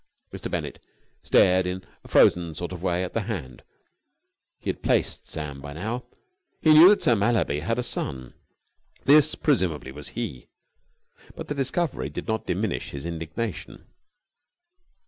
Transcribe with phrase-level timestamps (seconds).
[0.33, 0.49] Mr.
[0.49, 0.83] Bennett
[1.21, 3.61] stared in a frozen sort of way at the hand.
[4.57, 6.05] He had placed Sam by now.
[6.59, 8.33] He knew that Sir Mallaby had a son.
[9.05, 10.47] This, presumably, was he.
[11.35, 13.85] But the discovery did not diminish his indignation.